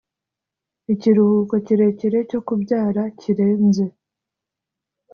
[0.93, 3.85] ikiruhuko kirekire cyo kubyara kirenze